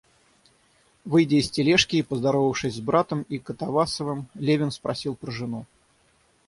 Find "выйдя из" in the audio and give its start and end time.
1.05-1.51